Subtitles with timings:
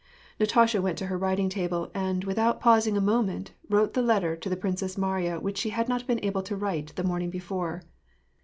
[0.39, 4.49] Natasha went to her writing table, and without pausing a moment wrote the letter to
[4.49, 7.83] the Princess Mariya which she bad not been able to write tl^e morning before.